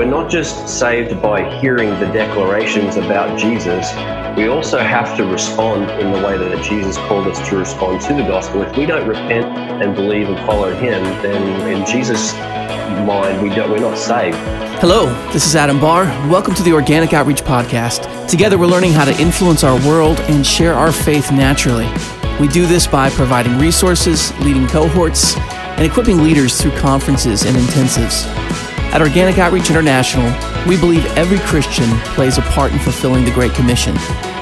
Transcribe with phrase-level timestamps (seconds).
[0.00, 3.92] We're not just saved by hearing the declarations about Jesus,
[4.34, 8.14] we also have to respond in the way that Jesus called us to respond to
[8.14, 8.62] the gospel.
[8.62, 9.44] If we don't repent
[9.82, 14.38] and believe and follow Him, then in Jesus' mind, we don't, we're not saved.
[14.80, 16.04] Hello, this is Adam Barr.
[16.30, 18.26] Welcome to the Organic Outreach Podcast.
[18.26, 21.92] Together, we're learning how to influence our world and share our faith naturally.
[22.40, 28.49] We do this by providing resources, leading cohorts, and equipping leaders through conferences and intensives.
[28.92, 30.26] At Organic Outreach International,
[30.66, 33.96] we believe every Christian plays a part in fulfilling the Great Commission,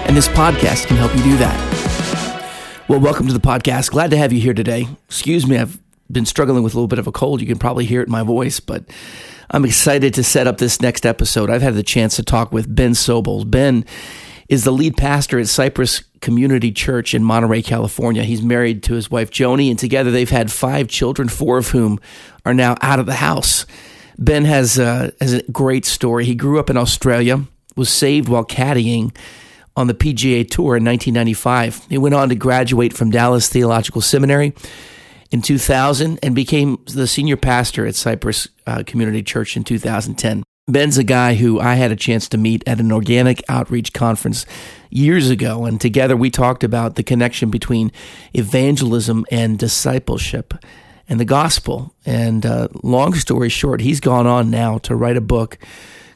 [0.06, 2.84] and this podcast can help you do that.
[2.88, 3.90] Well, welcome to the podcast.
[3.90, 4.88] Glad to have you here today.
[5.04, 5.78] Excuse me, I've
[6.10, 7.42] been struggling with a little bit of a cold.
[7.42, 8.84] You can probably hear it in my voice, but
[9.50, 11.50] I'm excited to set up this next episode.
[11.50, 13.48] I've had the chance to talk with Ben Sobels.
[13.48, 13.84] Ben
[14.48, 18.24] is the lead pastor at Cypress Community Church in Monterey, California.
[18.24, 22.00] He's married to his wife Joni, and together they've had five children, four of whom
[22.46, 23.66] are now out of the house.
[24.18, 26.24] Ben has, has a great story.
[26.24, 27.44] He grew up in Australia,
[27.76, 29.16] was saved while caddying
[29.76, 31.86] on the PGA Tour in 1995.
[31.88, 34.52] He went on to graduate from Dallas Theological Seminary
[35.30, 40.42] in 2000 and became the senior pastor at Cypress uh, Community Church in 2010.
[40.66, 44.44] Ben's a guy who I had a chance to meet at an organic outreach conference
[44.90, 47.90] years ago, and together we talked about the connection between
[48.34, 50.54] evangelism and discipleship
[51.08, 51.94] and the gospel.
[52.04, 55.58] And uh, long story short, he's gone on now to write a book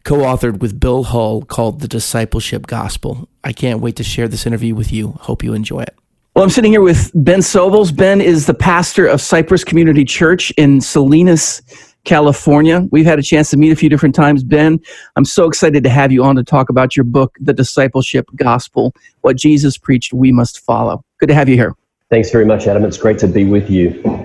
[0.05, 3.29] co authored with Bill Hull called The Discipleship Gospel.
[3.45, 5.13] I can't wait to share this interview with you.
[5.21, 5.97] Hope you enjoy it.
[6.35, 7.95] Well, I'm sitting here with Ben Sobels.
[7.95, 11.61] Ben is the pastor of Cypress Community Church in Salinas,
[12.05, 12.89] California.
[12.91, 14.43] We've had a chance to meet a few different times.
[14.43, 14.81] Ben,
[15.17, 18.95] I'm so excited to have you on to talk about your book, The Discipleship Gospel
[19.21, 21.05] What Jesus Preached, We Must Follow.
[21.19, 21.75] Good to have you here.
[22.09, 22.85] Thanks very much, Adam.
[22.85, 24.22] It's great to be with you.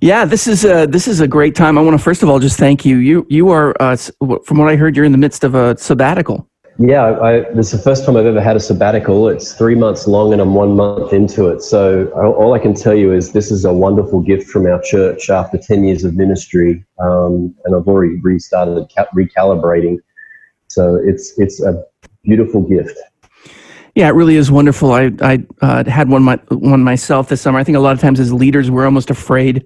[0.00, 1.76] Yeah, this is a this is a great time.
[1.76, 2.96] I want to first of all just thank you.
[2.96, 6.48] You you are uh, from what I heard, you're in the midst of a sabbatical.
[6.78, 9.28] Yeah, I, this is the first time I've ever had a sabbatical.
[9.28, 11.60] It's three months long, and I'm one month into it.
[11.60, 15.28] So all I can tell you is this is a wonderful gift from our church
[15.28, 18.82] after ten years of ministry, um, and I've already restarted
[19.14, 19.98] recalibrating.
[20.68, 21.84] So it's it's a
[22.22, 22.96] beautiful gift.
[23.94, 24.92] Yeah, it really is wonderful.
[24.92, 27.58] I I uh, had one my, one myself this summer.
[27.58, 29.64] I think a lot of times as leaders we're almost afraid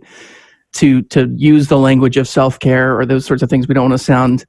[0.75, 3.69] to to use the language of self care or those sorts of things.
[3.69, 4.45] We don't want to sound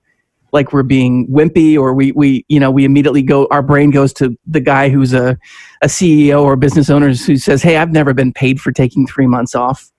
[0.53, 4.13] like we're being wimpy or we we you know we immediately go our brain goes
[4.13, 5.37] to the guy who's a
[5.81, 9.05] a CEO or a business owner who says, "Hey, I've never been paid for taking
[9.05, 9.91] three months off."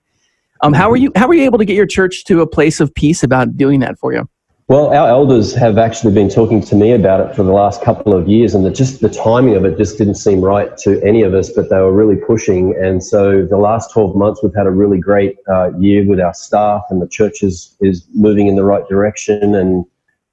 [0.61, 2.79] Um, how are you how are you able to get your church to a place
[2.79, 4.27] of peace about doing that for you?
[4.69, 8.13] Well, our elders have actually been talking to me about it for the last couple
[8.13, 11.33] of years, and just the timing of it just didn't seem right to any of
[11.33, 12.75] us, but they were really pushing.
[12.75, 16.33] And so the last 12 months, we've had a really great uh, year with our
[16.33, 19.55] staff, and the church is, is moving in the right direction.
[19.55, 19.85] And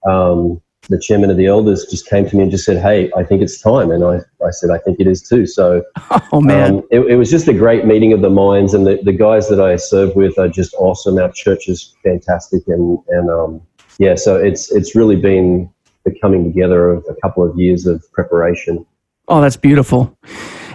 [0.05, 3.23] um, the chairman of the elders just came to me and just said, Hey, I
[3.23, 3.93] think it's time.
[3.93, 5.47] And I, I said, I think it is too.
[5.47, 5.85] So,
[6.33, 6.79] oh, man.
[6.79, 9.49] Um, it, it, was just a great meeting of the minds, and the, the guys
[9.49, 11.19] that I serve with are just awesome.
[11.19, 13.63] Our church is fantastic, and, and, um,
[13.99, 15.71] yeah, so it's it's really been
[16.05, 18.85] the coming together of a couple of years of preparation.
[19.29, 20.17] Oh, that's beautiful.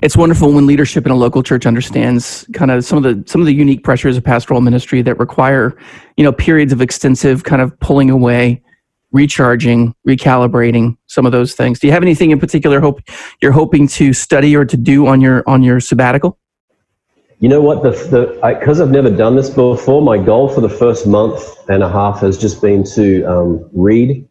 [0.01, 3.41] It's wonderful when leadership in a local church understands kind of some of the some
[3.41, 5.77] of the unique pressures of pastoral ministry that require,
[6.17, 8.61] you know, periods of extensive kind of pulling away,
[9.11, 11.79] recharging, recalibrating, some of those things.
[11.79, 13.01] Do you have anything in particular hope
[13.41, 16.37] you're hoping to study or to do on your on your sabbatical?
[17.41, 17.83] You know what?
[17.83, 21.89] The because I've never done this before, my goal for the first month and a
[21.89, 24.27] half has just been to um, read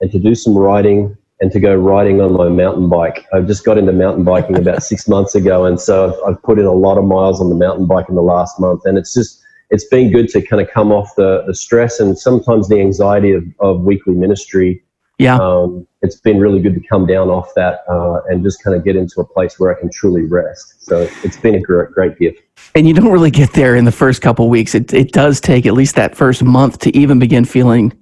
[0.00, 3.24] and to do some writing and to go riding on my mountain bike.
[3.32, 6.58] I've just got into mountain biking about six months ago, and so I've, I've, put
[6.58, 9.14] in a lot of miles on the mountain bike in the last month, and it's
[9.14, 12.80] just it's been good to kind of come off the, the stress and sometimes the
[12.80, 14.82] anxiety of, of weekly ministry
[15.18, 15.36] yeah.
[15.36, 18.84] Um, it's been really good to come down off that uh, and just kind of
[18.84, 20.84] get into a place where I can truly rest.
[20.84, 22.40] So it's been a great, great gift.
[22.76, 24.76] And you don't really get there in the first couple weeks.
[24.76, 27.92] It, it does take at least that first month to even begin feeling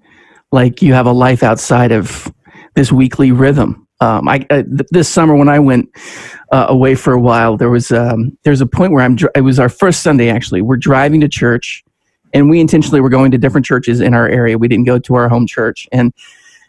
[0.52, 2.30] like you have a life outside of
[2.74, 3.86] this weekly rhythm.
[4.00, 5.88] Um, I, uh, th- this summer when I went
[6.52, 9.16] uh, away for a while, there was um, there's a point where I'm.
[9.16, 10.60] Dr- it was our first Sunday actually.
[10.60, 11.82] We're driving to church,
[12.34, 14.58] and we intentionally were going to different churches in our area.
[14.58, 16.12] We didn't go to our home church, and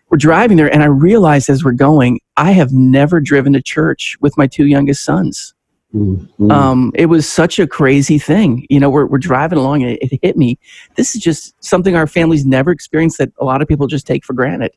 [0.09, 4.15] we're driving there, and I realized as we're going, I have never driven to church
[4.21, 5.54] with my two youngest sons.
[5.94, 6.51] Mm-hmm.
[6.51, 8.65] Um, it was such a crazy thing.
[8.69, 10.59] You know, we're, we're driving along and it, it, hit me.
[10.95, 14.25] This is just something our families never experienced that a lot of people just take
[14.25, 14.71] for granted.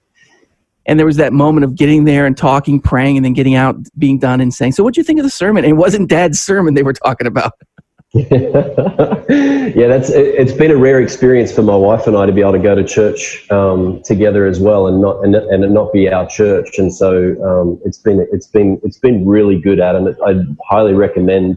[0.87, 3.77] And there was that moment of getting there and talking, praying, and then getting out,
[3.99, 5.65] being done, and saying, So, what do you think of the sermon?
[5.65, 7.53] And it wasn't dad's sermon they were talking about.
[8.13, 12.41] yeah, that's it, has been a rare experience for my wife and I to be
[12.41, 16.11] able to go to church um, together as well, and not and, and not be
[16.11, 16.77] our church.
[16.79, 21.57] And so um, it's been it's been it's been really good and I highly recommend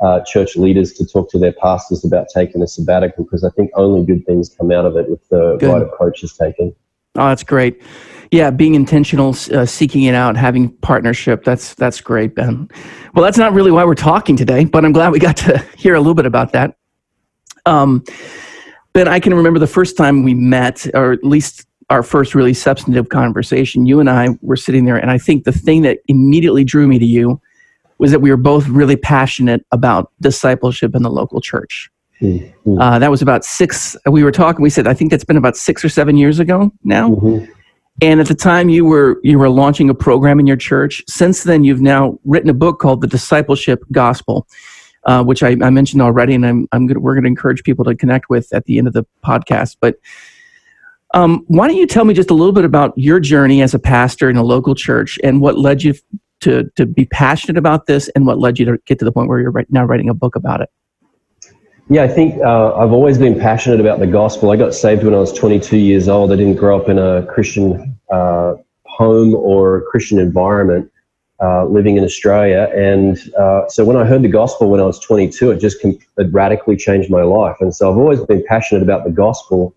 [0.00, 3.70] uh, church leaders to talk to their pastors about taking a sabbatical because I think
[3.74, 5.70] only good things come out of it if the good.
[5.70, 6.74] right approach is taken.
[7.16, 7.82] Oh, that's great
[8.30, 11.44] yeah, being intentional, uh, seeking it out, having partnership.
[11.44, 12.68] That's that's great, Ben.
[13.14, 15.94] Well, that's not really why we're talking today, but I'm glad we got to hear
[15.94, 16.76] a little bit about that.
[17.66, 18.04] Um,
[18.92, 22.54] ben, I can remember the first time we met, or at least our first really
[22.54, 23.86] substantive conversation.
[23.86, 26.98] You and I were sitting there, and I think the thing that immediately drew me
[26.98, 27.40] to you
[27.98, 31.90] was that we were both really passionate about discipleship in the local church.
[32.20, 32.80] Mm-hmm.
[32.80, 33.96] Uh, that was about six.
[34.06, 34.62] We were talking.
[34.62, 37.10] We said, I think that's been about six or seven years ago now.
[37.10, 37.52] Mm-hmm.
[38.02, 41.02] And at the time you were you were launching a program in your church.
[41.08, 44.48] Since then, you've now written a book called The Discipleship Gospel,
[45.04, 47.84] uh, which I, I, mentioned already, and I'm, I'm gonna, we're going to encourage people
[47.84, 49.76] to connect with at the end of the podcast.
[49.80, 49.96] But
[51.12, 53.78] um, why don't you tell me just a little bit about your journey as a
[53.78, 55.94] pastor in a local church and what led you
[56.40, 59.28] to to be passionate about this, and what led you to get to the point
[59.28, 60.68] where you're right now writing a book about it?
[61.90, 64.50] Yeah, I think uh, I've always been passionate about the gospel.
[64.50, 66.32] I got saved when I was 22 years old.
[66.32, 68.54] I didn't grow up in a Christian uh,
[68.86, 70.90] home or Christian environment
[71.42, 72.70] uh, living in Australia.
[72.74, 75.98] And uh, so when I heard the gospel when I was 22, it just com-
[76.16, 77.56] it radically changed my life.
[77.60, 79.74] And so I've always been passionate about the gospel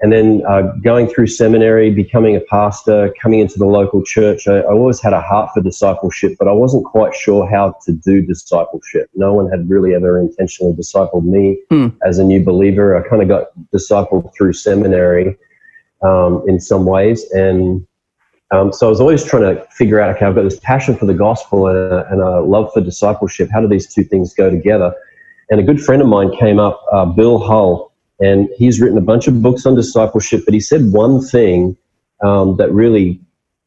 [0.00, 4.58] and then uh, going through seminary, becoming a pastor, coming into the local church, I,
[4.58, 8.20] I, always had a heart for discipleship, but I wasn't quite sure how to do
[8.20, 9.08] discipleship.
[9.14, 11.88] No one had really ever intentionally discipled me hmm.
[12.04, 12.94] as a new believer.
[12.94, 15.34] I kind of got discipled through seminary
[16.02, 17.24] um, in some ways.
[17.32, 17.86] And
[18.50, 21.06] um, so I was always trying to figure out okay, I've got this passion for
[21.06, 23.48] the gospel and a, and a love for discipleship.
[23.50, 24.94] How do these two things go together?
[25.50, 29.02] And a good friend of mine came up, uh, Bill Hull and he's written a
[29.02, 31.76] bunch of books on discipleship, but he said one thing
[32.24, 33.20] um, that really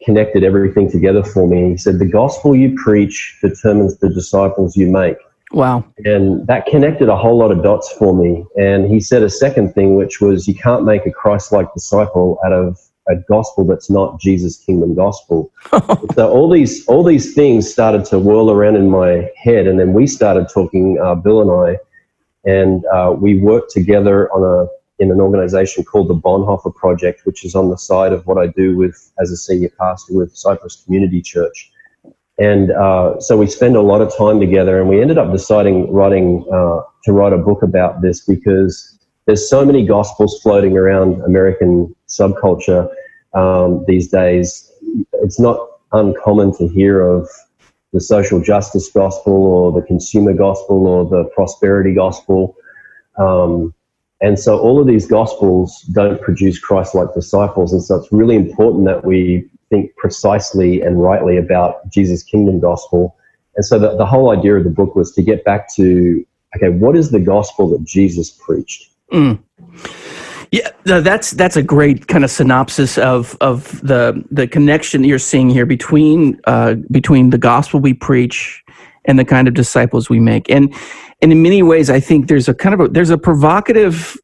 [0.04, 1.72] connected everything together for me.
[1.72, 5.18] He said, The gospel you preach determines the disciples you make.
[5.52, 5.84] Wow.
[6.06, 8.46] And that connected a whole lot of dots for me.
[8.56, 12.40] And he said a second thing, which was, You can't make a Christ like disciple
[12.46, 15.52] out of a gospel that's not Jesus' kingdom gospel.
[16.14, 19.94] so all these all these things started to whirl around in my head, and then
[19.94, 21.80] we started talking, uh, Bill and I,
[22.46, 24.68] and uh, we work together on a
[25.02, 28.48] in an organization called the Bonhoeffer Project, which is on the side of what I
[28.48, 31.72] do with as a senior pastor with Cypress Community Church.
[32.38, 35.92] And uh, so we spend a lot of time together, and we ended up deciding
[35.92, 41.22] writing uh, to write a book about this because there's so many gospels floating around
[41.22, 42.90] American subculture
[43.34, 44.72] um, these days.
[45.14, 45.60] It's not
[45.92, 47.30] uncommon to hear of
[47.94, 52.56] the social justice gospel or the consumer gospel or the prosperity gospel.
[53.18, 53.74] Um,
[54.22, 57.74] and so all of these gospels don't produce Christ like disciples.
[57.74, 63.16] And so it's really important that we think precisely and rightly about Jesus' kingdom gospel.
[63.56, 66.26] And so the, the whole idea of the book was to get back to
[66.56, 68.90] okay, what is the gospel that Jesus preached?
[69.12, 69.40] Mm.
[70.52, 75.50] Yeah, that's that's a great kind of synopsis of of the the connection you're seeing
[75.50, 78.64] here between uh, between the gospel we preach
[79.06, 80.50] and the kind of disciples we make.
[80.50, 80.74] And
[81.22, 84.18] and in many ways, I think there's a kind of a, there's a provocative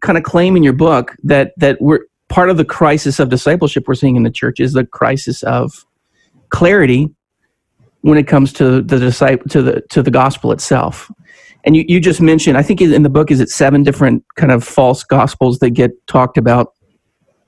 [0.00, 3.84] kind of claim in your book that that we're part of the crisis of discipleship
[3.86, 5.84] we're seeing in the church is the crisis of
[6.50, 7.08] clarity
[8.02, 11.10] when it comes to the disciple to the to the gospel itself
[11.64, 14.52] and you, you just mentioned i think in the book is it seven different kind
[14.52, 16.74] of false gospels that get talked about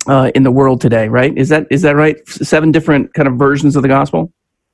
[0.07, 3.37] uh, in the world today right is that is that right seven different kind of
[3.37, 4.33] versions of the gospel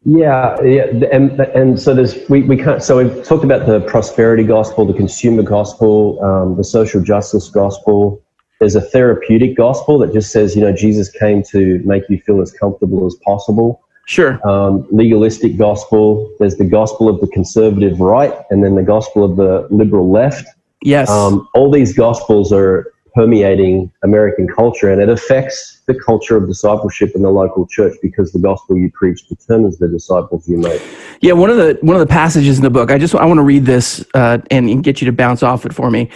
[0.09, 2.81] yeah, yeah, and and so there's we, we can't.
[2.81, 8.23] So we've talked about the prosperity gospel, the consumer gospel, um, the social justice gospel.
[8.61, 12.41] There's a therapeutic gospel that just says, you know, Jesus came to make you feel
[12.41, 13.83] as comfortable as possible.
[14.07, 14.41] Sure.
[14.49, 16.33] Um, legalistic gospel.
[16.39, 20.47] There's the gospel of the conservative right, and then the gospel of the liberal left.
[20.83, 21.11] Yes.
[21.11, 27.13] Um, all these gospels are permeating American culture, and it affects the culture of discipleship
[27.17, 30.81] in the local church because the gospel you preach determines the disciples you make.
[31.21, 32.93] Yeah, one of the one of the passages in the book.
[32.93, 35.67] I just I want to read this uh, and, and, get you to bounce off
[35.67, 36.11] it for me.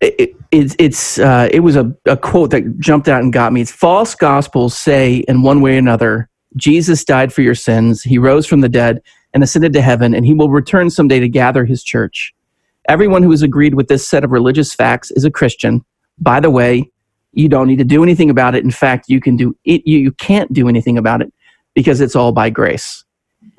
[0.00, 3.60] It, it, it's uh, it was a, a quote that jumped out and got me.
[3.60, 8.18] It's false gospels say in one way or another Jesus died for your sins, he
[8.18, 9.02] rose from the dead
[9.32, 12.34] and ascended to heaven, and he will return someday to gather his church.
[12.88, 15.84] Everyone who has agreed with this set of religious facts is a Christian.
[16.18, 16.90] By the way,
[17.32, 18.64] you don't need to do anything about it.
[18.64, 21.32] In fact, you can do it, you, you can't do anything about it
[21.74, 23.04] because it's all by grace.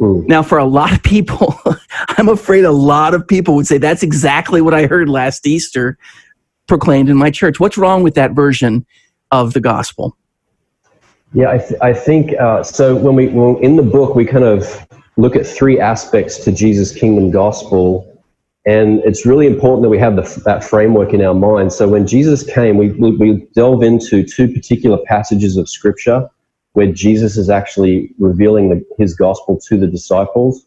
[0.01, 0.25] Ooh.
[0.27, 1.57] Now, for a lot of people,
[2.09, 5.97] I'm afraid a lot of people would say that's exactly what I heard last Easter
[6.67, 7.59] proclaimed in my church.
[7.59, 8.85] What's wrong with that version
[9.31, 10.17] of the gospel?
[11.33, 12.95] Yeah, I, th- I think uh, so.
[12.95, 16.93] When we when in the book, we kind of look at three aspects to Jesus'
[16.93, 18.11] kingdom gospel
[18.65, 21.73] and it's really important that we have the, that framework in our mind.
[21.73, 26.29] So when Jesus came, we, we, we delve into two particular passages of scripture
[26.73, 30.65] where Jesus is actually revealing the, his gospel to the disciples.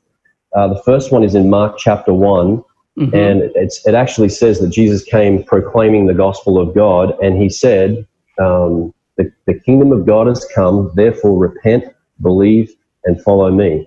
[0.54, 2.62] Uh, the first one is in Mark chapter one,
[2.98, 3.14] mm-hmm.
[3.14, 7.48] and it's, it actually says that Jesus came proclaiming the gospel of God, and he
[7.48, 8.06] said,
[8.40, 11.84] um, the, the kingdom of God has come, therefore repent,
[12.20, 13.86] believe, and follow me.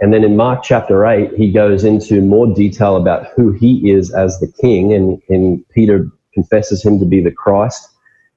[0.00, 4.12] And then in Mark chapter 8, he goes into more detail about who he is
[4.12, 7.88] as the king, and, and Peter confesses him to be the Christ.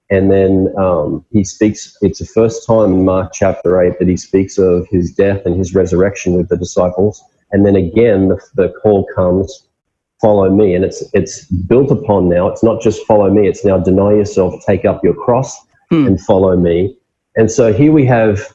[0.10, 4.18] And then um, he speaks, it's the first time in Mark chapter 8 that he
[4.18, 7.24] speaks of his death and his resurrection with the disciples.
[7.52, 9.68] And then again, the, the call comes,
[10.20, 10.76] follow me.
[10.76, 12.48] And it's, it's built upon now.
[12.48, 15.58] It's not just follow me, it's now deny yourself, take up your cross,
[15.94, 16.08] hmm.
[16.08, 16.98] and follow me.
[17.36, 18.54] And so here we have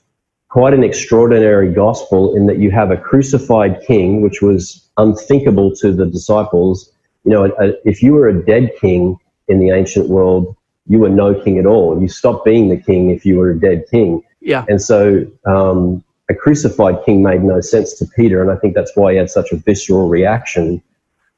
[0.49, 5.93] quite an extraordinary gospel in that you have a crucified king, which was unthinkable to
[5.93, 6.91] the disciples.
[7.25, 9.19] You know, a, a, if you were a dead king
[9.49, 10.57] in the ancient world,
[10.89, 12.01] you were no king at all.
[12.01, 14.23] You stopped being the king if you were a dead king.
[14.41, 14.65] Yeah.
[14.69, 18.97] And so um, a crucified king made no sense to Peter, and I think that's
[18.97, 20.83] why he had such a visceral reaction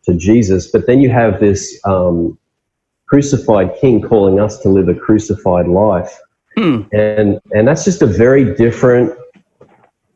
[0.04, 0.70] to Jesus.
[0.70, 2.38] But then you have this um,
[3.10, 6.16] crucified king calling us to live a crucified life.
[6.56, 6.82] Hmm.
[6.92, 9.12] And and that's just a very different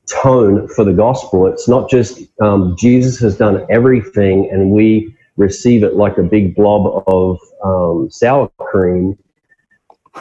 [0.06, 1.46] tone for the gospel.
[1.46, 6.54] It's not just um, Jesus has done everything and we receive it like a big
[6.54, 9.18] blob of um, sour cream.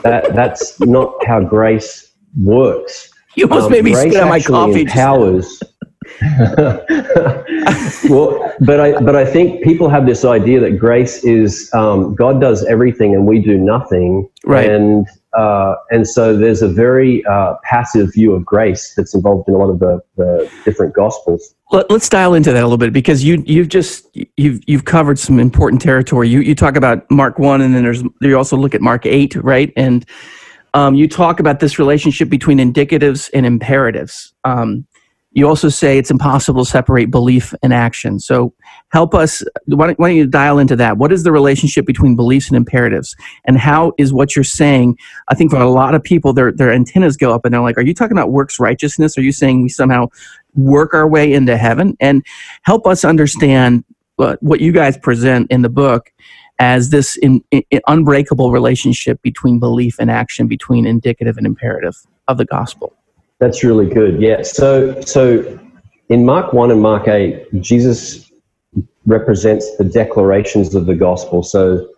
[0.01, 2.11] That that's not how grace
[2.41, 3.11] works.
[3.35, 4.81] You almost um, made me spit out my coffee.
[4.81, 5.61] Empowers.
[8.09, 12.41] well, but I but I think people have this idea that grace is um, God
[12.41, 14.69] does everything and we do nothing, right?
[14.69, 19.55] And uh, and so there's a very uh, passive view of grace that's involved in
[19.55, 21.55] a lot of the, the different gospels.
[21.71, 24.07] Let, us dial into that a little bit because you you've just
[24.37, 26.29] you've you've covered some important territory.
[26.29, 29.35] You you talk about Mark one, and then there's you also look at Mark eight,
[29.35, 29.73] right?
[29.75, 30.05] And
[30.75, 34.33] um, you talk about this relationship between indicatives and imperatives.
[34.43, 34.85] Um,
[35.33, 38.19] you also say it's impossible to separate belief and action.
[38.19, 38.53] So
[38.89, 39.43] help us.
[39.65, 40.97] Why don't, why don't, you dial into that?
[40.97, 44.97] What is the relationship between beliefs and imperatives, and how is what you're saying?
[45.29, 47.77] I think for a lot of people, their their antennas go up and they're like,
[47.77, 49.17] "Are you talking about works righteousness?
[49.17, 50.07] Are you saying we somehow
[50.55, 52.23] work our way into heaven?" And
[52.63, 53.83] help us understand
[54.15, 56.11] what, you guys present in the book
[56.59, 61.95] as this in, in, unbreakable relationship between belief and action, between indicative and imperative
[62.27, 62.93] of the gospel.
[63.43, 64.21] That's really good.
[64.21, 64.41] Yeah.
[64.41, 65.59] So so
[66.07, 68.31] in Mark 1 and Mark 8, Jesus
[69.05, 71.43] represents the declarations of the gospel.
[71.43, 71.89] So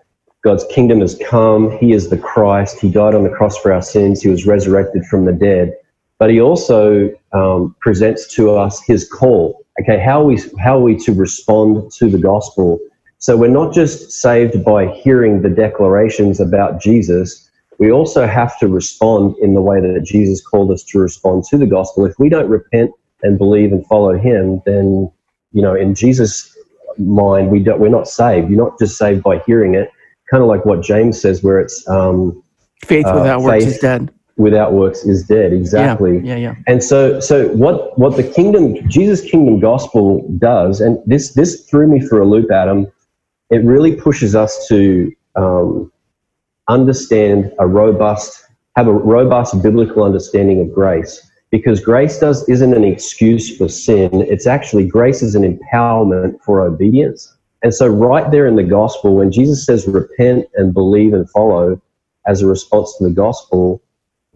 [0.43, 1.69] God's kingdom has come.
[1.77, 2.79] He is the Christ.
[2.79, 4.23] He died on the cross for our sins.
[4.23, 5.75] He was resurrected from the dead.
[6.17, 9.63] But he also um, presents to us his call.
[9.79, 12.79] Okay, how are we how are we to respond to the gospel?
[13.19, 17.44] So we're not just saved by hearing the declarations about Jesus,
[17.77, 21.58] we also have to respond in the way that Jesus called us to respond to
[21.58, 22.05] the gospel.
[22.05, 22.91] If we don't repent
[23.24, 25.12] and believe and follow Him, then
[25.51, 26.55] you know, in Jesus'
[26.98, 28.50] mind, we don't, we're not saved.
[28.50, 29.89] You're not just saved by hearing it.
[30.29, 32.44] Kind of like what James says, where it's um,
[32.84, 34.12] faith without uh, works faith is dead.
[34.38, 35.53] Without works is dead.
[35.53, 36.17] Exactly.
[36.17, 36.55] Yeah, yeah, yeah.
[36.67, 41.88] And so, so what what the kingdom, Jesus' kingdom gospel does, and this this threw
[41.88, 42.91] me for a loop, Adam.
[43.50, 45.91] It really pushes us to um,
[46.67, 48.45] understand a robust,
[48.75, 51.22] have a robust biblical understanding of grace.
[51.51, 54.10] Because grace does isn't an excuse for sin.
[54.24, 57.34] It's actually grace is an empowerment for obedience.
[57.63, 61.81] And so right there in the gospel, when Jesus says repent and believe and follow
[62.27, 63.81] as a response to the gospel,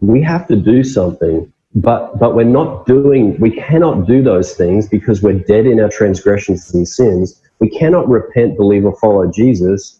[0.00, 1.52] we have to do something.
[1.74, 5.88] But but we're not doing we cannot do those things because we're dead in our
[5.88, 7.40] transgressions and sins.
[7.60, 9.99] We cannot repent, believe, or follow Jesus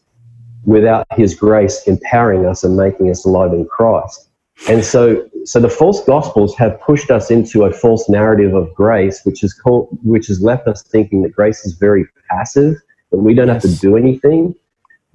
[0.64, 4.28] without his grace empowering us and making us alive in Christ.
[4.68, 9.24] And so, so the false gospels have pushed us into a false narrative of grace,
[9.24, 12.76] which is called, which has left us thinking that grace is very passive,
[13.10, 14.54] that we don't have to do anything.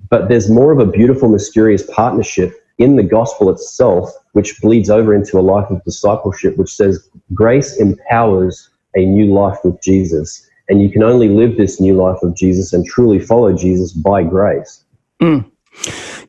[0.10, 5.14] But there's more of a beautiful, mysterious partnership in the gospel itself, which bleeds over
[5.14, 10.48] into a life of discipleship, which says grace empowers a new life with Jesus.
[10.70, 14.24] And you can only live this new life of Jesus and truly follow Jesus by
[14.24, 14.84] grace.
[15.22, 15.52] Mm.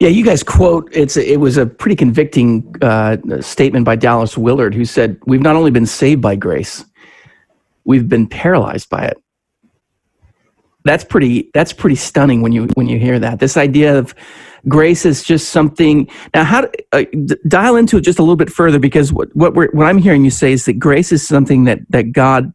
[0.00, 4.74] Yeah, you guys quote it's it was a pretty convicting uh, statement by Dallas Willard,
[4.74, 6.84] who said, "We've not only been saved by grace,
[7.84, 9.16] we've been paralyzed by it."
[10.86, 13.40] that's pretty that's pretty stunning when you when you hear that.
[13.40, 14.14] This idea of
[14.68, 16.08] grace is just something.
[16.32, 17.04] Now, how uh,
[17.48, 20.30] dial into it just a little bit further because what what, what I'm hearing you
[20.30, 22.52] say is that grace is something that that God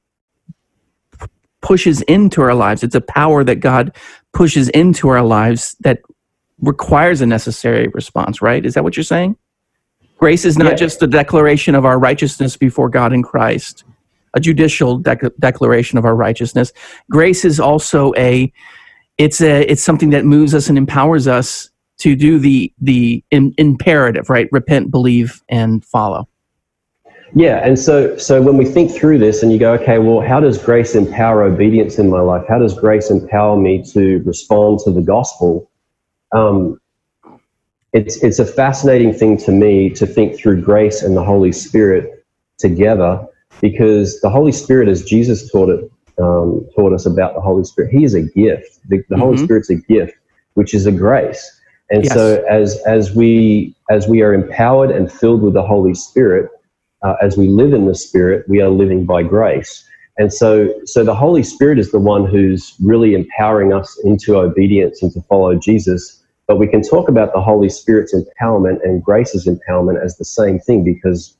[1.61, 2.83] pushes into our lives.
[2.83, 3.95] It's a power that God
[4.33, 5.99] pushes into our lives that
[6.61, 8.41] requires a necessary response.
[8.41, 8.65] Right?
[8.65, 9.35] Is that what you're saying?
[10.17, 10.75] Grace is not yeah.
[10.75, 13.83] just a declaration of our righteousness before God in Christ,
[14.35, 16.71] a judicial dec- declaration of our righteousness.
[17.09, 18.51] Grace is also a
[19.17, 23.53] it's a it's something that moves us and empowers us to do the the in,
[23.57, 24.47] imperative, right?
[24.51, 26.27] Repent, believe, and follow.
[27.33, 30.39] Yeah, and so so when we think through this, and you go, okay, well, how
[30.39, 32.45] does grace empower obedience in my life?
[32.47, 35.70] How does grace empower me to respond to the gospel?
[36.33, 36.79] Um,
[37.93, 42.25] it's it's a fascinating thing to me to think through grace and the Holy Spirit
[42.57, 43.25] together
[43.59, 47.91] because the Holy Spirit, as Jesus taught it, um, taught us about the Holy Spirit,
[47.91, 48.79] He is a gift.
[48.87, 49.19] The, the mm-hmm.
[49.19, 50.13] Holy Spirit's a gift,
[50.53, 51.59] which is a grace.
[51.89, 52.13] And yes.
[52.13, 56.49] so as as we as we are empowered and filled with the Holy Spirit,
[57.03, 59.85] uh, as we live in the Spirit, we are living by grace.
[60.17, 65.03] And so so the Holy Spirit is the one who's really empowering us into obedience
[65.03, 66.20] and to follow Jesus
[66.51, 70.59] but we can talk about the Holy Spirit's empowerment and grace's empowerment as the same
[70.59, 71.37] thing because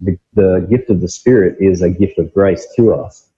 [0.00, 3.28] the, the gift of the Spirit is a gift of grace to us.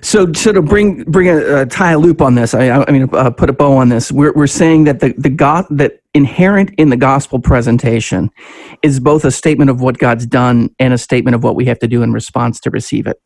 [0.00, 3.30] So, so to bring bring a, tie a loop on this, I, I mean, uh,
[3.30, 4.12] put a bow on this.
[4.12, 8.30] We're we're saying that the the God that inherent in the gospel presentation
[8.82, 11.80] is both a statement of what God's done and a statement of what we have
[11.80, 13.20] to do in response to receive it.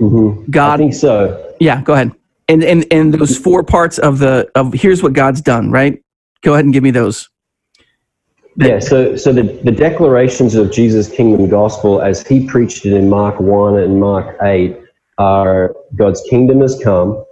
[0.00, 0.50] Mm-hmm.
[0.50, 1.54] God, I think so.
[1.60, 2.12] Yeah, go ahead.
[2.48, 6.02] And and and those four parts of the of here's what God's done, right?
[6.42, 7.28] Go ahead and give me those.
[8.58, 13.10] Yeah, so, so the, the declarations of Jesus' kingdom gospel as he preached it in
[13.10, 14.78] Mark 1 and Mark 8
[15.18, 17.22] are God's kingdom has come.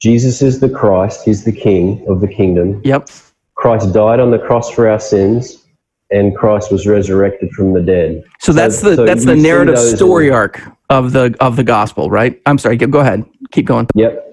[0.00, 2.80] Jesus is the Christ, he's the king of the kingdom.
[2.84, 3.10] Yep.
[3.54, 5.64] Christ died on the cross for our sins
[6.10, 8.24] and Christ was resurrected from the dead.
[8.40, 12.40] So, that's the so that's the narrative story arc of the of the gospel, right?
[12.46, 13.24] I'm sorry, go ahead.
[13.50, 13.88] Keep going.
[13.94, 14.25] Yep.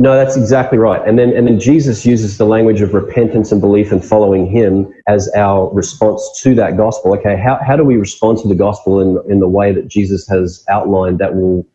[0.00, 1.02] No, that's exactly right.
[1.06, 4.94] And then, and then Jesus uses the language of repentance and belief and following Him
[5.08, 7.14] as our response to that gospel.
[7.14, 10.28] Okay, how, how do we respond to the gospel in, in the way that Jesus
[10.28, 11.66] has outlined that will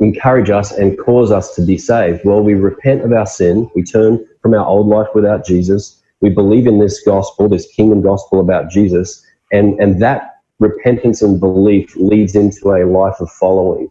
[0.00, 2.22] encourage us and cause us to be saved?
[2.24, 6.28] Well, we repent of our sin, we turn from our old life without Jesus, we
[6.28, 11.94] believe in this gospel, this kingdom gospel about Jesus, and, and that repentance and belief
[11.94, 13.90] leads into a life of following.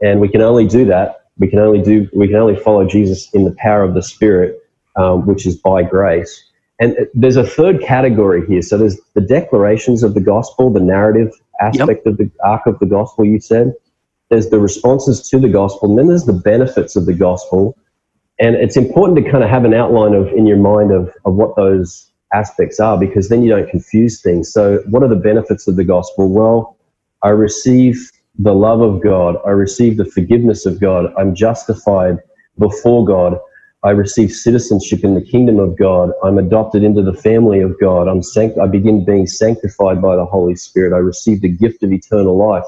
[0.00, 3.28] And we can only do that we can only do we can only follow Jesus
[3.32, 4.60] in the power of the Spirit,
[4.96, 6.44] um, which is by grace.
[6.80, 8.62] And there's a third category here.
[8.62, 12.06] So there's the declarations of the gospel, the narrative aspect yep.
[12.06, 13.24] of the arc of the gospel.
[13.24, 13.74] You said
[14.30, 17.76] there's the responses to the gospel, and then there's the benefits of the gospel.
[18.40, 21.34] And it's important to kind of have an outline of in your mind of, of
[21.34, 24.52] what those aspects are, because then you don't confuse things.
[24.52, 26.28] So, what are the benefits of the gospel?
[26.28, 26.76] Well,
[27.22, 29.36] I receive the love of God.
[29.46, 31.12] I receive the forgiveness of God.
[31.18, 32.18] I'm justified
[32.58, 33.38] before God.
[33.84, 36.10] I receive citizenship in the kingdom of God.
[36.24, 38.08] I'm adopted into the family of God.
[38.08, 40.92] I'm sanct- I begin being sanctified by the Holy Spirit.
[40.92, 42.64] I receive the gift of eternal life.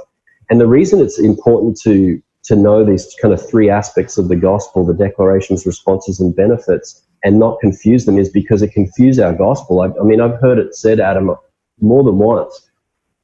[0.51, 4.35] And the reason it's important to to know these kind of three aspects of the
[4.35, 9.35] gospel, the declarations, responses, and benefits, and not confuse them is because it confuses our
[9.35, 9.83] gospel.
[9.83, 11.37] I, I mean, I've heard it said, Adam,
[11.81, 12.71] more than once.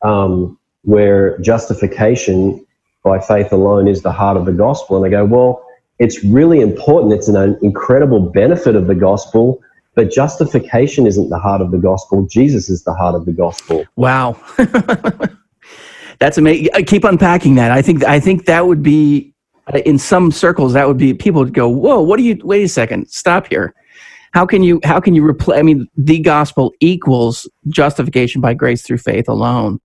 [0.02, 2.64] Um, where justification
[3.02, 4.96] by faith alone is the heart of the gospel.
[4.96, 5.66] And I go, well,
[5.98, 7.12] it's really important.
[7.12, 9.60] It's an incredible benefit of the gospel,
[9.96, 12.24] but justification isn't the heart of the gospel.
[12.26, 13.84] Jesus is the heart of the gospel.
[13.96, 14.40] Wow.
[16.20, 16.68] That's amazing.
[16.86, 17.72] Keep unpacking that.
[17.72, 19.34] I think, I think that would be,
[19.74, 22.62] uh, in some circles, that would be, people would go, whoa, what do you, wait
[22.62, 23.74] a second, stop here.
[24.30, 28.82] How can you, how can you replace, I mean, the gospel equals justification by grace
[28.82, 29.80] through faith alone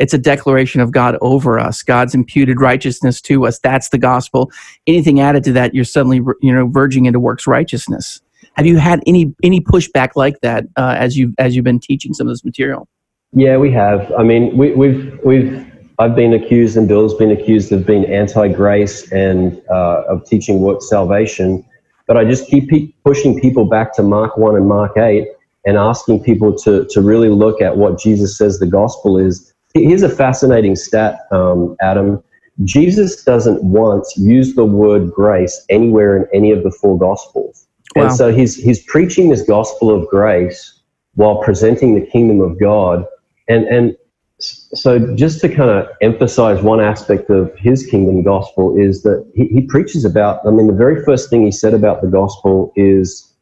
[0.00, 3.58] it's a declaration of God over us, God's imputed righteousness to us.
[3.60, 4.50] That's the gospel.
[4.86, 8.20] Anything added to that, you're suddenly you know verging into works righteousness.
[8.54, 12.14] Have you had any any pushback like that uh, as you as you've been teaching
[12.14, 12.88] some of this material?
[13.32, 14.10] Yeah, we have.
[14.18, 15.66] I mean, we, we've we've
[15.98, 20.82] I've been accused, and Bill's been accused of being anti-grace and uh, of teaching work
[20.82, 21.64] salvation.
[22.06, 22.70] But I just keep
[23.04, 25.28] pushing people back to Mark one and Mark eight,
[25.66, 30.02] and asking people to to really look at what Jesus says the gospel is Here's
[30.02, 32.22] a fascinating stat, um, Adam.
[32.64, 37.66] Jesus doesn't once use the word grace anywhere in any of the four gospels.
[37.94, 38.04] Wow.
[38.04, 40.80] And so he's, he's preaching this gospel of grace
[41.14, 43.04] while presenting the kingdom of God.
[43.48, 43.96] And, and
[44.40, 49.46] so just to kind of emphasize one aspect of his kingdom gospel is that he,
[49.48, 53.34] he, preaches about i mean the very first thing he said about the gospel is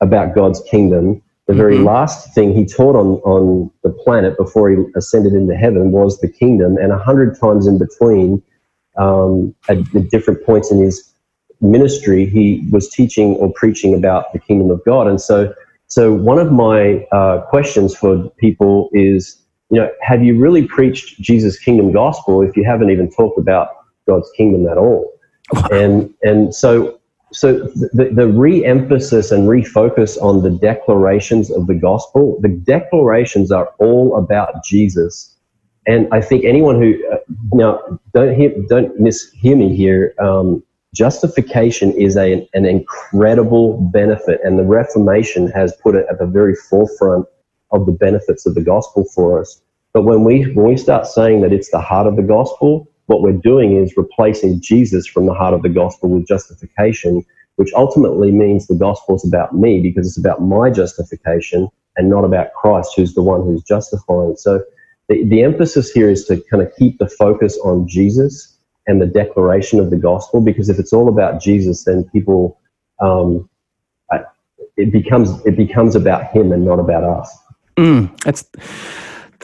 [0.00, 1.86] about god's kingdom the very mm-hmm.
[1.86, 6.28] last thing he taught on, on the planet before he ascended into heaven was the
[6.28, 8.42] kingdom and a hundred times in between
[8.96, 11.12] um, at, at different points in his
[11.60, 15.52] ministry he was teaching or preaching about the kingdom of god and so
[15.86, 21.20] so one of my uh, questions for people is you know, have you really preached
[21.20, 23.68] Jesus' kingdom gospel if you haven't even talked about
[24.06, 25.10] God's kingdom at all?
[25.72, 27.00] and and so
[27.34, 27.58] so
[27.92, 34.16] the, the re-emphasis and refocus on the declarations of the gospel the declarations are all
[34.16, 35.36] about jesus
[35.86, 37.16] and i think anyone who uh,
[37.52, 37.80] now
[38.12, 40.62] don't hear don't mishear me here um,
[40.94, 46.54] justification is a, an incredible benefit and the reformation has put it at the very
[46.54, 47.26] forefront
[47.72, 49.60] of the benefits of the gospel for us.
[49.92, 53.22] But when we when we start saying that it's the heart of the gospel, what
[53.22, 57.24] we're doing is replacing Jesus from the heart of the gospel with justification,
[57.56, 62.24] which ultimately means the gospel is about me because it's about my justification and not
[62.24, 64.36] about Christ, who's the one who's justifying.
[64.36, 64.62] So
[65.08, 69.06] the, the emphasis here is to kind of keep the focus on Jesus and the
[69.06, 72.58] declaration of the gospel, because if it's all about Jesus, then people
[73.00, 73.48] um,
[74.76, 77.38] it becomes it becomes about him and not about us.
[77.76, 78.44] Mm, that's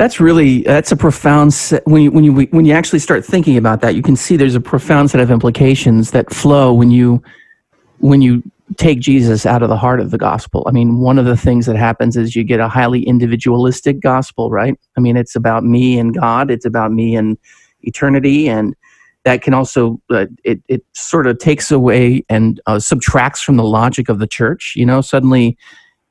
[0.00, 3.58] that's really that's a profound set, when you when you when you actually start thinking
[3.58, 7.22] about that you can see there's a profound set of implications that flow when you
[7.98, 8.42] when you
[8.78, 10.64] take Jesus out of the heart of the gospel.
[10.66, 14.48] I mean, one of the things that happens is you get a highly individualistic gospel,
[14.48, 14.74] right?
[14.96, 17.36] I mean, it's about me and God, it's about me and
[17.82, 18.74] eternity and
[19.24, 23.64] that can also uh, it, it sort of takes away and uh, subtracts from the
[23.64, 25.56] logic of the church you know suddenly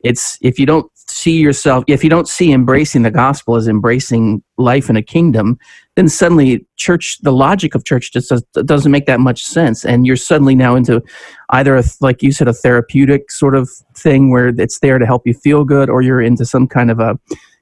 [0.04, 4.43] it's if you don't see yourself if you don't see embracing the gospel as embracing
[4.58, 5.58] life in a kingdom
[6.00, 9.84] then suddenly church the logic of church just does, doesn't make that much sense.
[9.84, 11.04] And you're suddenly now into
[11.50, 15.28] either a, like you said a therapeutic sort of thing where it's there to help
[15.28, 17.19] you feel good or you're into some kind of a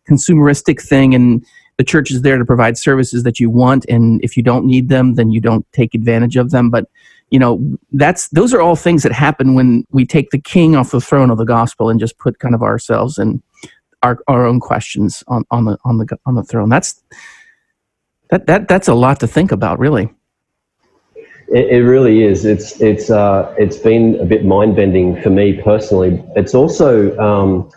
[0.08, 1.44] consumeristic thing and
[1.80, 3.88] the church is there to provide services that you want.
[3.90, 6.70] And if you don't need them then you don't take advantage of them.
[6.70, 6.86] But
[7.30, 10.92] you know that's those are all things that happen when we take the king off
[10.92, 13.42] the throne of the gospel and just put kind of ourselves and
[14.04, 16.70] our, our own questions on, on the on the on the throne.
[16.70, 17.02] That's
[18.30, 20.14] that that that's a lot to think about really.
[21.50, 22.46] It, it really is.
[22.46, 26.24] It's it's uh it's been a bit mind-bending for me personally.
[26.36, 27.70] It's also um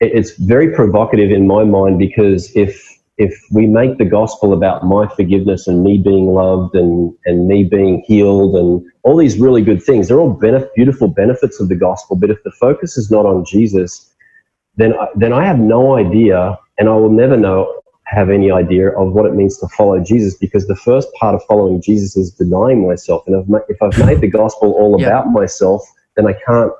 [0.00, 2.91] it's very provocative in my mind because if
[3.22, 7.62] if we make the gospel about my forgiveness and me being loved and, and me
[7.64, 11.76] being healed and all these really good things, they're all benef- beautiful benefits of the
[11.76, 12.16] gospel.
[12.16, 14.12] But if the focus is not on Jesus,
[14.76, 18.90] then I, then I have no idea, and I will never know have any idea
[18.90, 22.30] of what it means to follow Jesus because the first part of following Jesus is
[22.30, 23.22] denying myself.
[23.26, 23.34] And
[23.68, 25.06] if, I've made the gospel all yeah.
[25.06, 25.82] about myself,
[26.16, 26.72] then I can't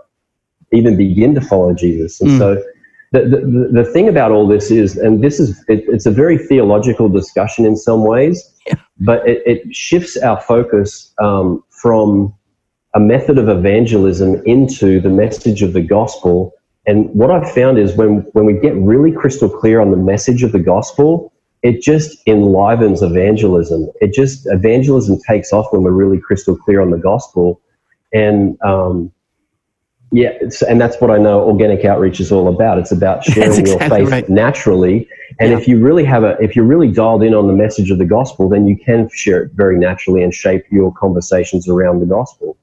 [0.72, 2.20] even begin to follow Jesus.
[2.20, 2.38] And mm.
[2.38, 2.62] so
[3.12, 6.38] the, the, the thing about all this is, and this is, it, it's a very
[6.38, 8.74] theological discussion in some ways, yeah.
[9.00, 12.34] but it, it, shifts our focus um, from
[12.94, 16.54] a method of evangelism into the message of the gospel.
[16.86, 20.42] And what I've found is when, when we get really crystal clear on the message
[20.42, 23.88] of the gospel, it just enlivens evangelism.
[24.00, 27.60] It just, evangelism takes off when we're really crystal clear on the gospel.
[28.12, 29.12] And, um,
[30.12, 32.78] yeah, and that's what I know organic outreach is all about.
[32.78, 34.28] It's about sharing exactly your faith right.
[34.28, 35.08] naturally.
[35.40, 35.58] And yeah.
[35.58, 38.04] if you really have a, if you're really dialed in on the message of the
[38.04, 42.58] gospel, then you can share it very naturally and shape your conversations around the gospel.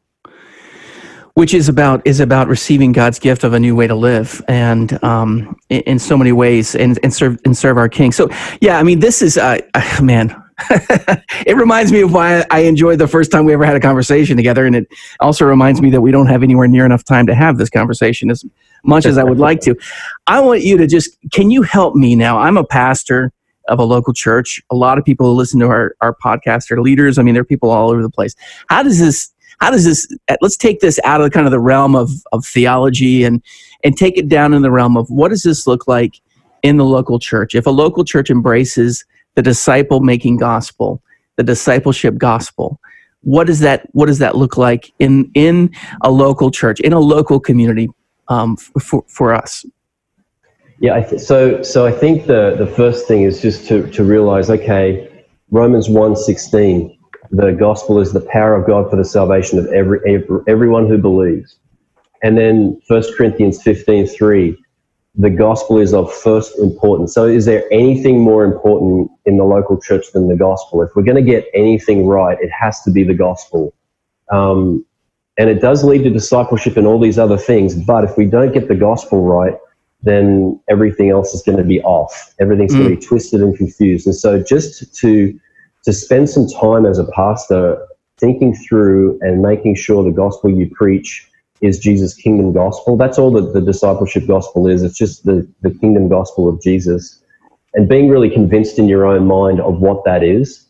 [1.34, 5.02] Which is about is about receiving God's gift of a new way to live, and
[5.04, 8.12] um, in, in, so many ways, and, and serve and serve our King.
[8.12, 9.60] So, yeah, I mean, this is, uh,
[10.02, 10.36] man,
[11.46, 14.38] it reminds me of why I enjoyed the first time we ever had a conversation
[14.38, 14.66] together.
[14.66, 14.88] And it
[15.20, 18.30] also reminds me that we don't have anywhere near enough time to have this conversation
[18.30, 18.44] as
[18.84, 19.76] much as I would like to.
[20.28, 22.38] I want you to just, can you help me now?
[22.38, 23.32] I'm a pastor
[23.68, 24.62] of a local church.
[24.72, 27.18] A lot of people who listen to our, our podcast are leaders.
[27.18, 28.36] I mean, there are people all over the place.
[28.68, 31.60] How does this, how does this, uh, let's take this out of kind of the
[31.60, 33.44] realm of, of theology and,
[33.84, 36.20] and take it down in the realm of what does this look like
[36.64, 37.56] in the local church?
[37.56, 41.02] If a local church embraces the disciple making gospel,
[41.36, 42.80] the discipleship gospel.
[43.22, 47.00] What does that What does that look like in in a local church, in a
[47.00, 47.90] local community
[48.28, 49.66] um, for for us?
[50.80, 54.50] Yeah, th- so so I think the the first thing is just to to realize,
[54.50, 56.98] okay, Romans one sixteen,
[57.32, 60.98] the gospel is the power of God for the salvation of every, every everyone who
[60.98, 61.58] believes,
[62.24, 64.58] and then First Corinthians fifteen three,
[65.16, 67.14] the gospel is of first importance.
[67.14, 70.82] So, is there anything more important in the local church than the gospel?
[70.84, 73.74] If we're going to get anything right, it has to be the gospel.
[74.32, 74.86] Um,
[75.38, 77.74] and it does lead to discipleship and all these other things.
[77.74, 79.58] But if we don't get the gospel right,
[80.02, 82.34] then everything else is going to be off.
[82.40, 82.80] Everything's mm.
[82.80, 84.06] going to be twisted and confused.
[84.06, 85.40] And so, just to
[85.86, 87.86] to spend some time as a pastor
[88.20, 91.29] thinking through and making sure the gospel you preach
[91.62, 92.98] is Jesus' kingdom gospel.
[92.98, 94.84] That's all that the discipleship gospel is.
[94.84, 97.22] It's just the, the kingdom gospel of Jesus.
[97.74, 100.66] And being really convinced in your own mind of what that is.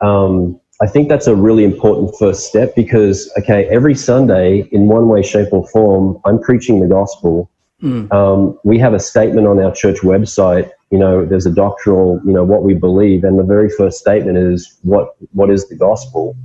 [0.00, 5.08] Um, I think that's a really important first step because, okay, every Sunday, in one
[5.08, 7.50] way, shape, or form, I'm preaching the gospel.
[7.82, 8.12] Mm.
[8.12, 10.70] Um, we have a statement on our church website.
[10.90, 14.38] You know, there's a doctrinal, you know, what we believe, and the very first statement
[14.38, 16.36] is what what is the gospel.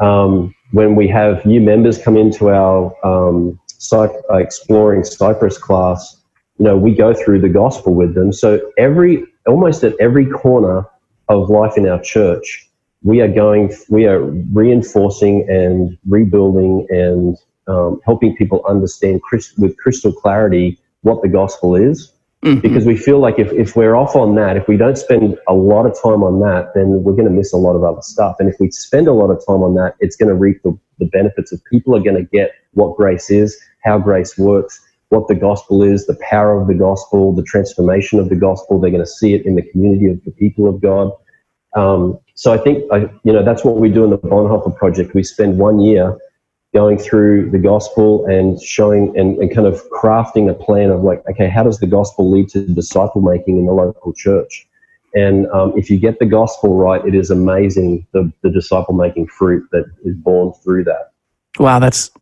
[0.00, 3.58] Um, when we have new members come into our um,
[3.92, 6.20] uh, exploring Cypress class,
[6.58, 8.32] you know, we go through the gospel with them.
[8.32, 10.84] So every almost at every corner
[11.28, 12.68] of life in our church,
[13.02, 17.36] we are going, we are reinforcing and rebuilding and
[17.68, 19.20] um, helping people understand
[19.58, 22.12] with crystal clarity what the gospel is.
[22.44, 22.60] Mm-hmm.
[22.60, 25.54] Because we feel like if, if we're off on that, if we don't spend a
[25.54, 28.36] lot of time on that, then we're going to miss a lot of other stuff.
[28.38, 30.78] And if we spend a lot of time on that, it's going to reap the,
[31.00, 35.26] the benefits of people are going to get what grace is, how grace works, what
[35.26, 38.80] the gospel is, the power of the gospel, the transformation of the gospel.
[38.80, 41.10] They're going to see it in the community of the people of God.
[41.74, 45.12] Um, so I think I, you know that's what we do in the Bonhoeffer project.
[45.12, 46.16] We spend one year
[46.78, 51.20] going through the gospel and showing and, and kind of crafting a plan of like,
[51.28, 54.68] okay, how does the gospel lead to disciple making in the local church?
[55.12, 59.26] And um, if you get the gospel right, it is amazing the, the disciple making
[59.26, 61.10] fruit that is born through that.
[61.58, 62.12] Wow, that's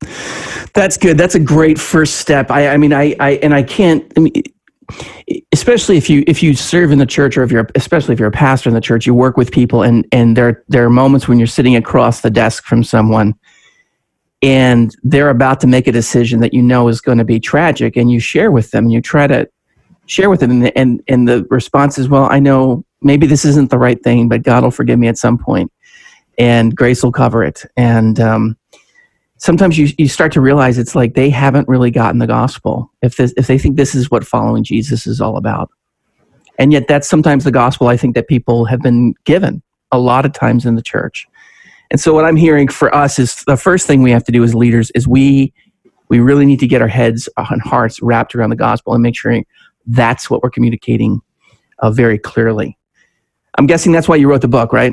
[0.72, 1.18] that's good.
[1.18, 2.50] That's a great first step.
[2.50, 4.10] I, I mean, I, I and I can't.
[4.16, 4.32] I mean,
[5.52, 8.28] especially if you if you serve in the church or if you're especially if you're
[8.28, 11.28] a pastor in the church, you work with people, and and there there are moments
[11.28, 13.34] when you're sitting across the desk from someone
[14.42, 17.96] and they're about to make a decision that you know is going to be tragic
[17.96, 19.48] and you share with them and you try to
[20.06, 23.70] share with them and, and, and the response is well i know maybe this isn't
[23.70, 25.70] the right thing but god will forgive me at some point
[26.38, 27.64] and grace will cover it.
[27.76, 28.56] And um,
[29.38, 33.16] sometimes you, you start to realize it's like they haven't really gotten the gospel if,
[33.16, 35.70] this, if they think this is what following jesus is all about.
[36.58, 40.24] And yet that's sometimes the gospel i think that people have been given a lot
[40.24, 41.26] of times in the church
[41.90, 44.42] and so what I'm hearing for us is the first thing we have to do
[44.42, 45.52] as leaders is we
[46.08, 49.16] we really need to get our heads and hearts wrapped around the gospel and make
[49.16, 49.42] sure
[49.86, 51.20] that's what we're communicating
[51.80, 52.76] uh, very clearly.
[53.58, 54.92] I'm guessing that's why you wrote the book, right?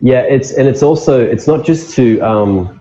[0.00, 2.80] Yeah, it's and it's also it's not just to um,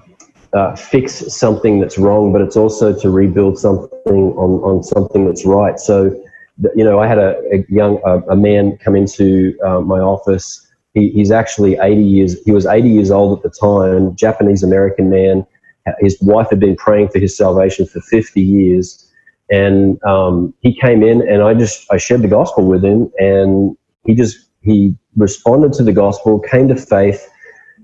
[0.53, 5.45] uh, fix something that's wrong, but it's also to rebuild something on on something that's
[5.45, 5.79] right.
[5.79, 6.05] So,
[6.75, 10.70] you know, I had a, a young a, a man come into uh, my office
[10.93, 15.09] he, he's actually 80 years, he was 80 years old at the time, Japanese American
[15.09, 15.45] man.
[15.99, 19.07] His wife had been praying for his salvation for 50 years.
[19.49, 23.75] And um, he came in and I just, I shared the gospel with him and
[24.05, 27.27] he just, he responded to the gospel, came to faith.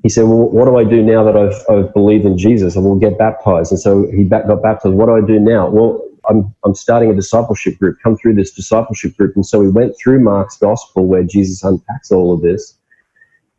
[0.03, 2.77] He said, well, what do I do now that I've, I've believed in Jesus?
[2.77, 3.71] I will get baptized.
[3.71, 4.95] And so he got baptized.
[4.95, 5.69] What do I do now?
[5.69, 7.97] Well, I'm, I'm starting a discipleship group.
[8.03, 9.35] Come through this discipleship group.
[9.35, 12.76] And so we went through Mark's gospel where Jesus unpacks all of this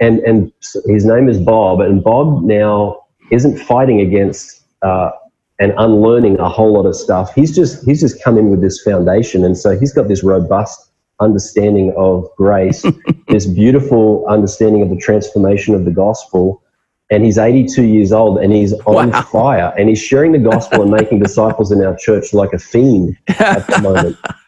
[0.00, 0.52] and and
[0.86, 5.10] his name is Bob, and Bob now isn't fighting against uh,
[5.58, 7.34] and unlearning a whole lot of stuff.
[7.34, 10.88] He's just he's just come in with this foundation, and so he's got this robust
[11.20, 12.84] understanding of grace,
[13.28, 16.62] this beautiful understanding of the transformation of the gospel.
[17.10, 19.22] And he's 82 years old and he's on wow.
[19.22, 23.16] fire and he's sharing the gospel and making disciples in our church like a fiend
[23.28, 24.18] at the moment.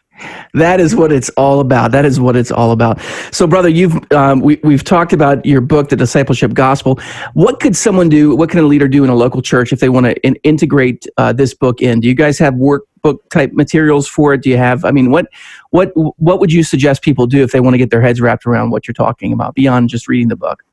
[0.53, 1.91] That is what it's all about.
[1.91, 2.99] That is what it's all about.
[3.31, 6.99] So, brother, you've um, we, we've talked about your book, The Discipleship Gospel.
[7.33, 8.35] What could someone do?
[8.35, 11.07] What can a leader do in a local church if they want to in, integrate
[11.17, 12.01] uh, this book in?
[12.01, 14.41] Do you guys have workbook type materials for it?
[14.41, 14.83] Do you have?
[14.83, 15.27] I mean, what
[15.69, 18.45] what what would you suggest people do if they want to get their heads wrapped
[18.45, 20.63] around what you're talking about beyond just reading the book?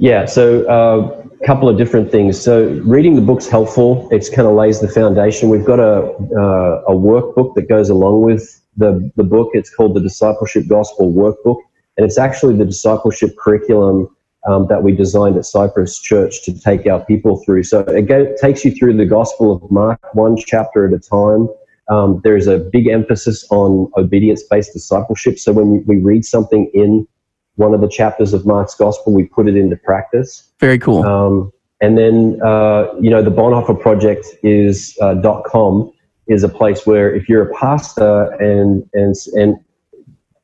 [0.00, 2.40] Yeah, so a uh, couple of different things.
[2.40, 4.08] So reading the book's helpful.
[4.12, 5.48] It kind of lays the foundation.
[5.48, 9.50] We've got a uh, a workbook that goes along with the the book.
[9.58, 11.60] It's called the Discipleship Gospel Workbook,
[11.96, 14.08] and it's actually the discipleship curriculum
[14.48, 17.64] um, that we designed at Cypress Church to take our people through.
[17.64, 21.48] So it takes you through the Gospel of Mark one chapter at a time.
[21.90, 25.38] Um, there is a big emphasis on obedience-based discipleship.
[25.38, 27.06] So when we read something in
[27.56, 30.50] one of the chapters of Mark's Gospel, we put it into practice.
[30.60, 31.02] Very cool.
[31.02, 35.14] Um, and then, uh, you know, the Bonhoeffer Project is uh,
[35.46, 35.92] .com
[36.28, 39.56] is a place where if you're a pastor and and and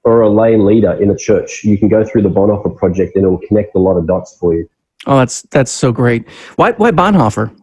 [0.04, 3.24] or a lay leader in a church, you can go through the Bonhoeffer Project and
[3.24, 4.68] it will connect a lot of dots for you.
[5.06, 6.28] Oh, that's that's so great.
[6.56, 7.54] Why why Bonhoeffer?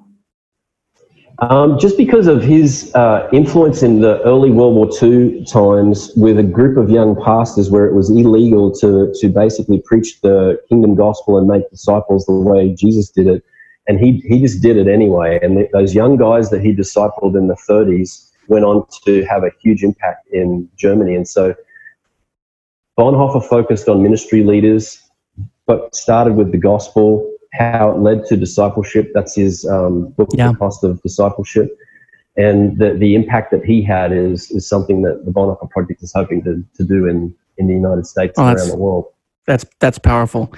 [1.39, 6.37] Um, just because of his uh, influence in the early World War II times with
[6.37, 10.93] a group of young pastors where it was illegal to, to basically preach the kingdom
[10.93, 13.43] gospel and make disciples the way Jesus did it.
[13.87, 15.39] And he, he just did it anyway.
[15.41, 19.51] And those young guys that he discipled in the 30s went on to have a
[19.61, 21.15] huge impact in Germany.
[21.15, 21.55] And so
[22.99, 25.01] Bonhoeffer focused on ministry leaders,
[25.65, 29.11] but started with the gospel how it led to discipleship.
[29.13, 30.51] That's his um, book, yeah.
[30.51, 31.75] The Cost of Discipleship.
[32.37, 36.13] And the, the impact that he had is, is something that the Bonhoeffer Project is
[36.13, 39.05] hoping to, to do in, in the United States oh, and around the world.
[39.47, 40.53] That's that's powerful.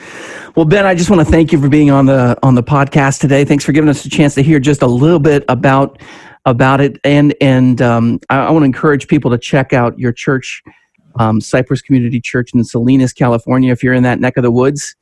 [0.56, 3.22] Well, Ben, I just want to thank you for being on the on the podcast
[3.22, 3.46] today.
[3.46, 6.02] Thanks for giving us a chance to hear just a little bit about
[6.46, 10.12] about it, and and um, I, I, want to encourage people to check out your
[10.12, 10.62] church,
[11.16, 13.72] um, Cypress Community Church in Salinas, California.
[13.72, 14.96] If you're in that neck of the woods,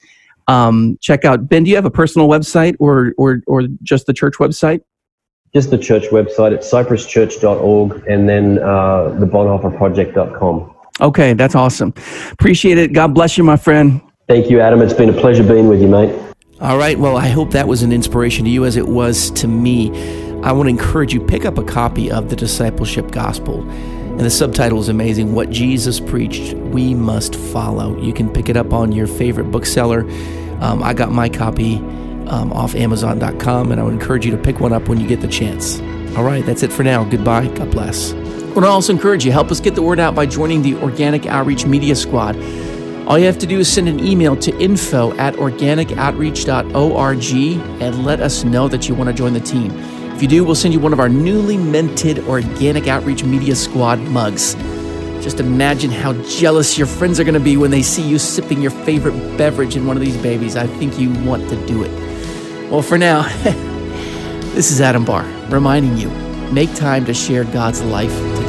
[0.48, 1.63] um, check out Ben.
[1.63, 4.82] Do you have a personal website or or or just the church website?
[5.54, 6.52] Just the church website.
[6.52, 10.76] It's cypresschurch.org and then uh, the bonhoefferproject.com.
[11.02, 11.94] Okay, that's awesome.
[12.32, 12.94] Appreciate it.
[12.94, 14.02] God bless you, my friend.
[14.28, 14.82] Thank you, Adam.
[14.82, 16.16] It's been a pleasure being with you, mate.
[16.62, 16.98] All right.
[16.98, 19.90] Well, I hope that was an inspiration to you as it was to me.
[20.44, 23.68] I want to encourage you pick up a copy of the Discipleship Gospel.
[23.70, 28.00] And the subtitle is amazing What Jesus Preached, We Must Follow.
[28.00, 30.02] You can pick it up on your favorite bookseller.
[30.62, 31.78] Um, I got my copy
[32.28, 35.22] um, off Amazon.com, and I would encourage you to pick one up when you get
[35.22, 35.80] the chance.
[36.16, 37.04] All right, that's it for now.
[37.04, 37.48] Goodbye.
[37.48, 38.14] God bless.
[38.52, 40.76] I want to also encourage you, help us get the word out by joining the
[40.76, 42.36] Organic Outreach Media Squad.
[43.08, 48.20] All you have to do is send an email to info at organicoutreach.org and let
[48.20, 49.72] us know that you want to join the team.
[50.12, 54.00] If you do, we'll send you one of our newly minted Organic Outreach Media Squad
[54.00, 54.56] mugs.
[55.24, 58.62] Just imagine how jealous your friends are going to be when they see you sipping
[58.62, 60.58] your favorite beverage in one of these babies.
[60.58, 62.70] I think you want to do it.
[62.70, 63.22] Well, for now,
[64.54, 66.10] this is Adam Barr reminding you
[66.52, 68.41] make time to share God's life